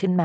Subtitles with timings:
[0.00, 0.24] ขึ้นไหม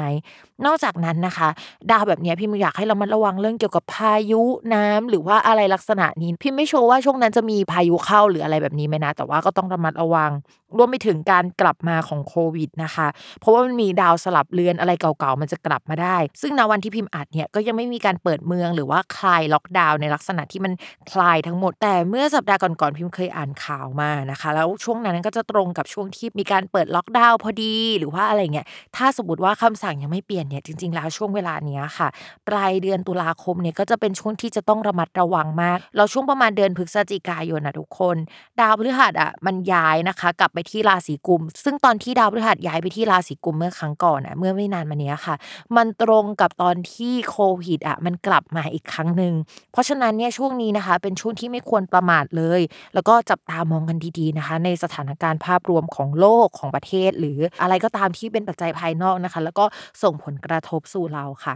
[0.66, 1.50] นอกจากนั้นนะคะ
[1.92, 4.42] ดาวแบบนี้พี่มอยากให้เรามาระวังเรื่องเกี่ยวกับพายุ
[4.74, 10.32] น้ำหรือว่าอะไรลักษณะนี้ พี่ไม่โชว์ว่าช่วงนั้นจะมีพายุเข้าหรืออะไรแบบนี้ไหมนะ แต่ว่าก็ต้องระมัดระวัง
[10.78, 13.08] รวมไปถึงการกลับมาของโควิดนะคะ
[13.40, 20.74] เพราะว่ามันมีดาวสลับเลือนอะไรเก่าๆ มันจะกลับมาได้ ซึ่งในวันที่พิมพ์อัดเนี่ยก็ยังไม่มีการเปิดเมืองหรือว่าคลายล็อกดาวน์ในลักษณะที่มัน
[21.12, 32.08] คลายทั้งหมด แต่เมื่อสัปดาห์ก่อนๆพิมพ์เคยอ่านข่าวมานะคะ แล้วช่วงนั้นก็จะตรงกับช่วงที่มีการเปิดล็อกดาวน์พอดีหรือว่าอะไรเงี้ยถ้าสมมติว่าคำสั่งยังไม่เปลี่ยนเนี่ยจริงๆแล้วช่วงเวลาเนี้ยค่ะ
[32.48, 38.18] ปลายเดือนตุลาคมเนี่ยก็จะเป็นช่วงที่จะต้องระมัดระวังมาก เราช่วงประมาณเดือนพฤศจิกายนนะทุกคน
[38.60, 45.36] ดาวพฤหัสอะมันย้ายนะคะกลับไปที่ราศีกุม ซึ่งตอนที่ดาวพฤหัสย้ายไปที่ราศีกุมเมื่อครั้งก่อนอะเมื่อไม่นานมานี้ค่ะ
[45.78, 49.34] มันตรงกับตอนที่โควิดอะมันกลับมาอีกครั้งหนึ่ง
[49.72, 52.62] เพราะฉะนั้นเนี่ยช่วงนี้นะคะ เป็นช่วงที่ไม่ควรประมาทเลย
[52.94, 59.66] แล้วก็จับตามองกันดีๆนะคะ ในสถานการณ์ภาพรวมของโลกของประเทศ หรืออะไรก็ตามที่เป็นปัจจัยภายนอกนะคะ แล้วก็
[60.04, 61.54] ส่งผลกระทบสู่เราค่ะ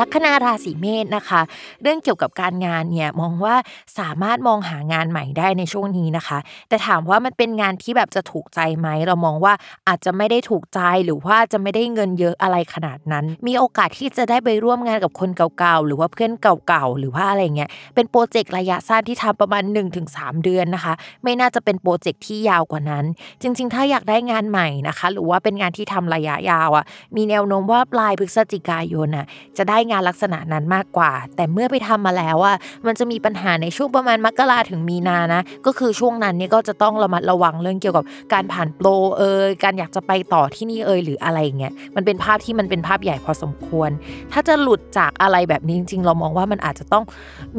[0.00, 1.40] ลัคนาราศีเมษนะคะ
[1.82, 3.54] เรื่องเกี่ยวกับการงานเนี่ยมองว่า
[3.98, 6.38] สามารถมองหางานใหม่ได้ในช่วงนี้นะคะ
[6.68, 9.52] แต่ถามว่ามันเป็นงานที่แบบจะถูกใจไหมเรามองว่า
[9.88, 19.64] อาจจะไม่ได้ถูกใจหรือว่าจะไม่ได้เงินเยอะอะไรขนาดนั้น มีโอกาสที่จะได้ไปร่วมงานกับคนเก่าๆหรือว่าเพื่อนเก่าๆหรือว่าอะไรเงี้ยเป็นโปรเจกต์ระยะสั้นที่ทำประมาณ
[20.04, 20.94] 1-3 เดือนนะคะ
[21.24, 23.04] ไม่น่าจะเป็นโปรเจกต์ที่ยาวกว่านั้น
[23.42, 26.84] จริง ๆ ถ้าอยากได้งานใหม่นะคะ หรือว่าเป็นงานที่ทำระยะยาวอะ
[27.16, 29.26] มีแนวโน้มว่าปลายพฤศจิกายนอะ
[29.58, 32.56] จะได้งานลักษณะนั้นมากกว่า แต่เมื่อไปทำมาแล้วอะ
[32.86, 38.88] มันจะมีปัญหาในช่วงประมาณมกราถึงมีนานะ ก็คือช่วงนั้นเนี่ยก็จะต้องระมัดระวังเรื่องเกี่ยวกับการผ่านโปร
[39.18, 43.90] เอยการอยากจะไปต่อที่นี่เอยหรืออะไรเงี้ยมันเป็นภาพที่มันเป็นภาพใหญ่พอสมควร
[44.32, 47.04] ถ้าจะหลุดจากอะไรแบบนี้จริงๆ เรามองว่ามันอาจจะต้อง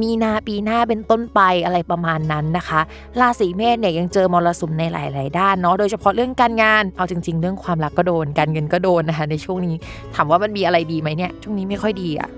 [0.01, 2.81] มีนาปีหน้าเป็นต้นไปอะไรประมาณนั้นนะคะ
[3.21, 9.75] ราศีเมษเนี่ยยังเจอมรสุมในหลาย ๆ ด้านเนาะโดยเฉพาะเรื่องการงานเอาจริง ๆ เรื่องความรักก็โดนการเงินก็โดนนะคะในช่วงนี้
[10.15, 12.29] ถามว่ามันมีอะไรดีไหมเนี่ยช่วงนี้ไม่ค่อยดีอะ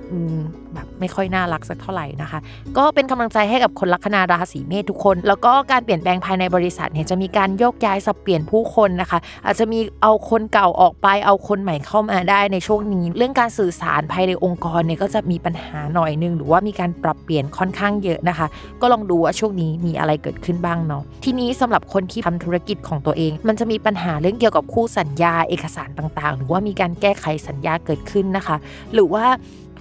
[0.74, 2.40] แบบไม่ค่อยน่ารักสักเท่าไหร่นะคะ
[2.78, 18.48] ก็เป็นกำลังใจให้กับคนลัคนาราศีเมษทุกคน แล้วก็การเปลี่ยนแปลงภายในบริษัทเนี่ยจะมีการโยกย้ายสับเปลี่ยนผู้คนนะคะ อาจจะมีเอาคนเก่าออกไปเอาคนใหม่เข้ามาได้ในช่วงนี้ เรื่องการสื่อสารภายในองค์กรเนี่ยก็จะมีปัญหาหน่อยนึง หรือว่ามีการปรับเปลี่ยนค่อนข้างเยอะนะคะ
[18.82, 28.58] ก็ลองดูว่าช่วงนี้มีอะไรเกิดขึ้นบ้างเนาะทีนี้สำหรับคนที่ทำธุรกิจของตัวเอง มันจะมีปัญหาเรื่องเกี่ยวกับคู่สัญญาเอกสารต่างๆ หรือว่ามีการแก้ไขสัญญาเกิดขึ้นนะคะ
[28.94, 29.26] หรือว่า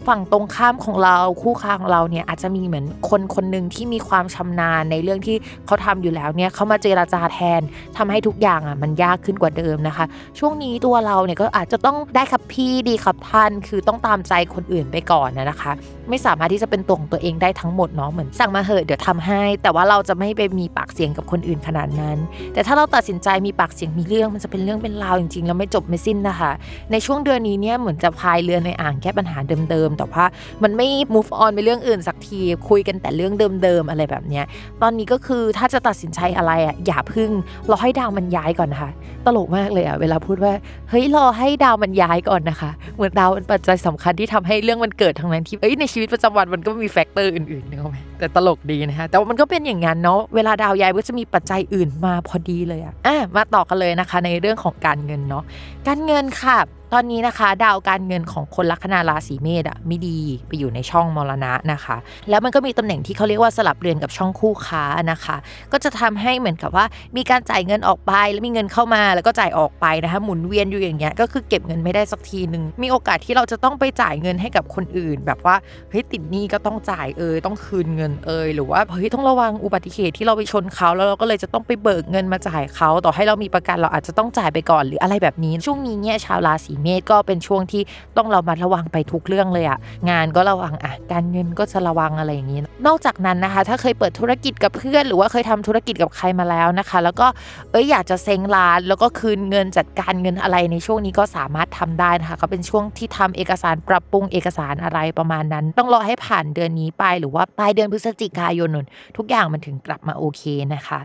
[0.09, 5.37] ฝั่งตรงข้ามของเราคู่ค้าของเราเนี่ยอาจจะมีเหมือนคนคนหนึ่งที่มีความชำนาญในเรื่องที่
[5.67, 7.61] เขาทำอยู่แล้วเนี่ยเขามาเจราจาแทน
[7.97, 10.05] ทำให้ทุกอย่างอะมันยากขึ้นกว่าเดิมนะคะ
[10.39, 15.73] ช่วงนี้ตัวเราเนี่ยก็อาจจะต้องได้ครับพี่ดีครับท่านคือต้องตามใจคนอื่นไปก่อนนะคะ
[16.09, 22.19] ไม่สามารถที่จะเป็นตัวของตัวเองได้ทั้งหมดเนาะเหมือนสั่งมาเหอะเดี๋ยวทำให้ แต่ว่าเราจะไม่ไปมีปากเสียงกับคนอื่นขนาดนั้น
[22.53, 26.53] แต่ถ้าเราตัดสินใจมีปากเสียงมีเรื่องมันจะเป็นเรื่องเป็นราวจริงๆแล้วไม่จบไม่สิ้นนะคะ
[26.93, 30.25] ในช่วงเดือนนี้เนี่ยเหมือนจะพายเรือในอ่างแก้ปัญหาเดิมๆแต่ว่า
[30.63, 33.33] มันไม่ move on ไปเรื่องอื่นสักทีคุยกันแต่เรื่อง
[33.63, 34.45] เดิมๆอะไรแบบเนี้ย
[34.83, 37.31] ตอนนี้ก็คือถ้าจะตัดสินใจอะไรอะอย่าพึ่ง
[37.71, 38.91] รอให้ดาวมันย้ายก่อนนะคะ
[39.27, 40.53] ตลกมากเลยอะเวลาพูดว่า
[40.91, 55.45] เฮ้ยรอให้ดาวมันย้ายก่อนนะคะ เหมือนดาวเป็นปัจจัยสำคัญที่ทำให้เรื่องมันเกิดทั้งนั้นที่เอ้ยในชีวิตประจำวันมันก็มี factor อื่นๆนึกออกไหมแต่ตลกดีนะคะแต่ว่ามันก็เป็นอย่างนั้นเนาะเวลาดาวย้ายก็จะมีปัจจัยอื่นมาพอดีเลยอะอะมาต่อกันเลยนะคะ ในเรื่องของการเงินเนาะ
[55.89, 56.59] การเงินค่ะ
[56.95, 61.97] ตอนนี้นะคะ ดาวการเงินของคนลัคนาราศีเมษอะไม่ดีไปอยู่ในช่องมรณะนะคะ
[62.31, 65.37] แล้วมันก็มีตำแหน่งที่เขาเรียกว่าสลับเรือนกับช่องคู่ค้านะคะ
[65.73, 66.85] ก็จะทำให้เหมือนกับว่า
[67.17, 75.57] มีการจ่ายเงินออกไป แล้วมีเงินเข้ามาแล้วก็จ่ายออกไปนะคะหมุนเวียนอยู่อย่างเงี้ยก็คือเก็บเงินไม่ได้สักทีหนึ่งมีโอกาสที่เราจะต้องไปจ่ายเงินให้กับคนอื่น แบบว่า
[75.91, 87.83] เฮ้ยติดหนี้ก็ต้องจ่ายเอยต้องคืนเงินเอยหรือว่าเฮ้ยต้องระวังอุบัติเหตุที่เราไปชนเขาแล้วเราก็เลยจะต้องไปเบิกเงินมาจ่ายเขาต่อให้เรามีประกันเราอาจจะต้องจ่ายไปก่อนหรืออะไรแบบนี้ช่วงนี้เนี่ยชาวราศีเมษก็เป็นช่วงที่
[88.17, 89.79] ต้องเรามาระวังไปทุกเรื่องเลยอะ
[90.11, 97.27] งานก็ระวังอะการเงินก็จะระวังอะไรอย่างนี้ นอกจากนั้นนะคะ ถ้าเคยเปิดธุรกิจกับเพื่อน หรือว่าเคยทำธุรกิจกับใครมาแล้วนะคะ แล้วก็
[97.71, 108.87] เอ้ยอยากจะเซ็งร้าน แล้วก็คืนเงินจัดการเงินอะไรในช่วงนี้ก็สามารถทำได้นะคะก็เป็นช่วงที่ทำเอกสารปรับปรุงเอกสารอะไรประมาณนั้น ต้องรอให้ผ่านเดือนนี้ไปหรือว่าปลายเดือนพฤศจิกายนน
[109.17, 110.43] ทุกอย่างมันถึงกลับมาโอเค
[110.75, 111.01] นะคะ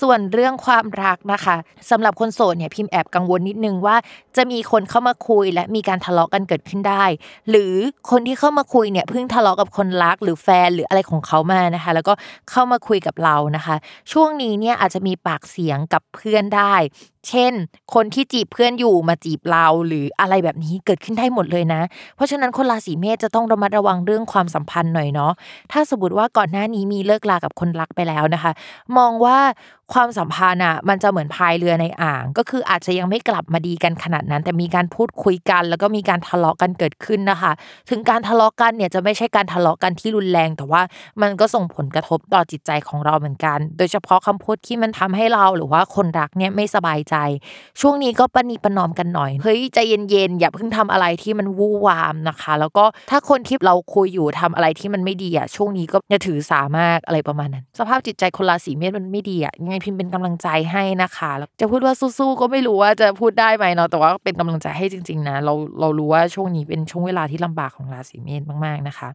[0.00, 1.56] ส่วนเรื่องความรักนะคะ
[1.90, 3.96] สำหรับคนโสดเนี่ยพิมพ์แอบกังวลนิดนึงว่า
[4.36, 7.04] จะมีคนเข้ามาาคุยและมีการทะเลาะกันเกิดขึ้นได้
[7.50, 7.74] หรือ
[8.10, 12.12] คนที่เข้ามาคุยเนี่ยเพิ่งทะเลาะกับคนรักหรือแฟนหรืออะไรของเขามานะคะ แล้วก็
[12.50, 13.76] เข้ามาคุยกับเรานะคะ
[14.12, 16.74] ช่วงนี้เนี่ยอาจจะมีปากเสียงกับเพื่อนได้
[17.28, 17.52] เช่น
[17.94, 21.82] คนที่จีบเพื่อนอยู่มาจีบเราหรืออะไรแบบนี้เกิดขึ้นได้หมดเลยนะ
[22.16, 25.32] เพราะฉะนั้นคนราศีเมษจะต้องระมัดระวังเรื่องความสัมพันธ์หน่อยเนาะ
[25.72, 28.52] ถ้าสมมติว่าก่อนหน้านี้มีเลิกลากับคนรักไปแล้วนะคะ
[28.96, 29.38] มองว่า
[29.96, 37.52] ความสัมพันธ์อะมันจะเหมือนพายเรือในอ่าง ก็คืออาจจะยังไม่กลับมาดีกันขนาดนั้น แต่มีการพูดคุยกัน แล้วก็มีการทะเลาะกันเกิดขึ้นนะคะ
[37.90, 40.82] ถึงการทะเลาะกันเนี่ยจะไม่ใช่การทะเลาะกันที่รุนแรง แต่ว่า
[41.22, 47.16] มันก็ส่งผลกระทบต่อจิตใจของเราเหมือนกัน โดยเฉพาะคำพูดที่มันทำให้เราหรือว่าคนรักเนี่ยไม่สบายใจ
[47.80, 49.78] ช่วงนี้ก็ปณีประนอมกันหน่อยเฮ้ยใจ
[50.10, 69.08] เย็นๆอย่าเพิ่งทำอะไรที่มันวู่วามนะคะ แล้วก็ถ้าคนที่เราคุยอยู่ทำอะไรที่มันไม่ดีอะช่วงนี้ก็อย่าถือสามากอะไรประมาณนั้น สภาพจิตใจคนราศีเมษมันไม่ดีอะยังไงพิมพ์เป็นกำลังใจให้นะคะแล้วจะพูดว่าสู้ๆก็ไม่รู้ว่าจะพูดได้ไหมเนาะแต่ว่าเป็นกำลังใจให้จริง ๆ นะ เราเรารู้ว่าช่วงนี้เป็นช่วงเวลาที่ลำบากของราศีเมษมากๆนะคะ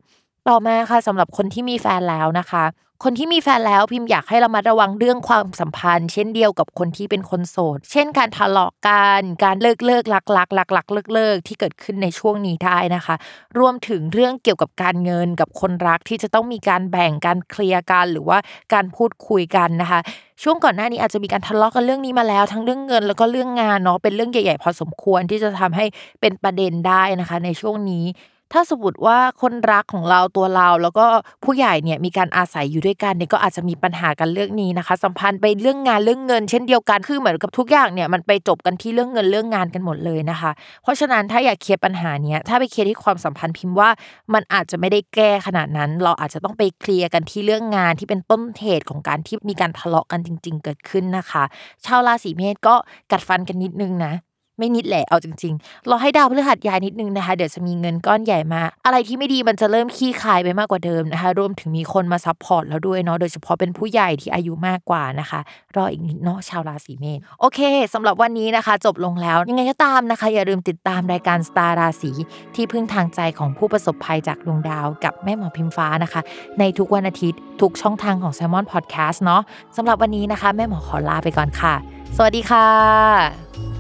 [0.48, 2.64] ต่อมาค่ะสำหรับคนที่มีแฟนแล้วนะคะ
[3.04, 13.16] คนที่มีแฟนแล้วพิมพ์อยากให้เรามาระวังเรื่องความสัมพันธ์ เช่นเดียวกับคนที่เป็นคนโสด เช่น การทะเลาะกันการเลิกเลิกลักลักลักลักเลิกเลิกที่เกิดขึ้นในช่วงนี้ได้นะคะ
[13.60, 18.38] รวมถึงเรื่องเกี่ยวกับการเงินกับคนรักที่จะต้องมีการแบ่งการเคลียร์กันหรือว่า
[18.74, 20.00] การพูดคุยกันนะคะ
[20.44, 25.86] ช่วงก่อนหน้านี้อาจจะมีการทะเลาะกันเรื่องนี้มาแล้ว ทั้งเรื่องเงินแล้วก็เรื่องงานเนาะเป็นเรื่องใหญ่ ๆ พอสมควรที่จะทำให้
[26.22, 28.06] เป็นประเด็นได้นะคะ ในช่วงนี้
[28.54, 31.06] ถ้าสมมติว่าคนรักของเราตัวเรา แล้วก็
[31.44, 40.52] ผู้ใหญ่เนี่ยมีการอาศัยอยู่ด้วยกันเนี่ยก็อาจจะมีปัญหากันเรื่องนี้นะคะ สัมพันธ์ไปเรื่องงานเรื่องเงิน เช่นเดียวกันคือเหมือนกับทุกอย่างเนี่ยมันไปจบกันที่เรื่องเงินเรื่องงานกันหมดเลยนะคะ
[40.84, 43.90] เพราะฉะนั้นถ้าอยาก clear ปัญหาเนี้ยถ้าไป clear ที่ความสัมพันธ์พิมพ์ว่า
[44.34, 51.44] มันอาจจะไม่ได้แก้ขนาดนั้น เราอาจจะต้องไป clear กันที่เรื่องงานที่เป็นต้นเหตุของการที่มีการทะเลาะกันจริง ๆ เกิดขึ้นนะคะ
[51.86, 52.76] ชาวราศีเมษก็
[53.12, 54.14] กัดฟันกันนิดนึงนะ
[54.58, 65.40] ไม่นิดแหละเอาจริงๆเราให้ดาวพฤหัสย้ายนิดนึงนะคะ เดี๋ยวจะมีเงินก้อนใหญ่มา อะไรที่ไม่ดีมันจะเริ่มคลี่คลายไปมากกว่าเดิมนะคะ รวมถึงมีคนมา support แล้วด้วยเนาะโดยเฉพาะเป็นผู้ใหญ่ที่อายุมากกว่านะคะ
[65.76, 67.60] รออีกนิดเนาะชาวราศีเมษโอเค
[67.94, 72.12] สำหรับวันนี้นะคะ จบลงแล้วยังไงก็ตามนะคะ อย่าลืมติดตามรายการสตาร์ราศี
[72.56, 76.22] ที่พึ่งทางใจของผู้ประสบภัยจากดวงดาว กับแม่หมอพิมฟ้านะคะ
[76.60, 79.42] ในทุกวันอาทิตย์ทุกช่องทางของ s ซ l m o n Podcast เนาะ
[79.78, 81.74] สำหรับวันนี้นะคะ แม่หมอขอลาไปก่อนค่ะ
[82.18, 83.75] สวัสดีค่ะ